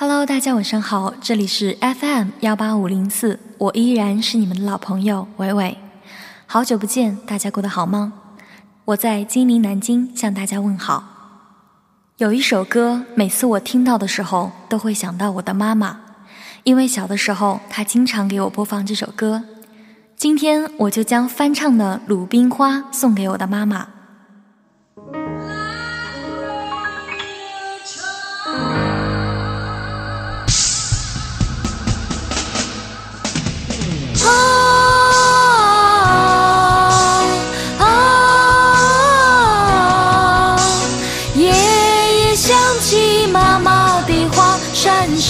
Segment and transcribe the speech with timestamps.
[0.00, 5.76] Hello，大家晚上好，这里是 FM 幺八五零四，我依然是你们的老朋友伟伟。
[6.46, 8.12] 好久不见，大家过得好吗？
[8.84, 11.02] 我在金陵南京向大家问好。
[12.18, 15.98] 有一首歌，每次我听到的时候，都会想到我的妈妈，
[16.62, 19.42] 因为小的时候她经常给我播放这首歌。
[20.16, 23.88] 今天我就将翻唱的《鲁冰花》送给我的妈妈。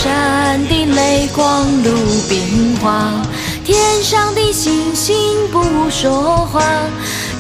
[0.09, 1.91] 山的泪光鲁
[2.31, 3.13] 冰花，
[3.63, 5.15] 天上的星星
[5.53, 6.63] 不说话，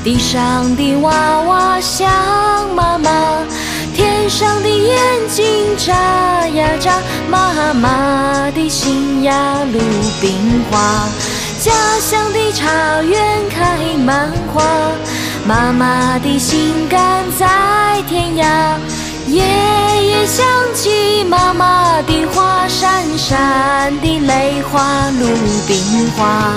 [0.04, 2.06] 地上的娃娃想
[2.74, 3.10] 妈妈，
[3.94, 4.98] 天上的眼
[5.30, 5.46] 睛
[5.78, 5.94] 眨
[6.48, 7.00] 呀眨，
[7.30, 9.80] 妈妈的心呀鲁
[10.20, 11.08] 冰花，
[11.62, 14.62] 家乡的茶园开满花，
[15.46, 18.76] 妈妈的心肝在天涯。
[19.26, 21.77] 夜夜想起妈妈，
[24.70, 25.26] 花，鲁
[25.66, 26.52] 冰花。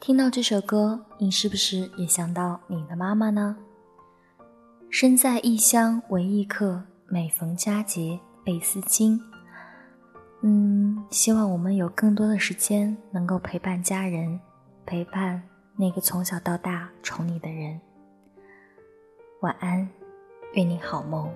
[0.00, 3.56] 听到这首歌，你是不是也想到你的妈妈呢？
[4.90, 9.20] 身在异乡为异客，每逢佳节倍思亲。
[11.12, 14.40] 希望我们有更多的时间能够陪伴家人，
[14.86, 15.42] 陪伴
[15.76, 17.78] 那个从小到大宠你的人。
[19.42, 19.86] 晚安，
[20.54, 21.30] 愿你好梦。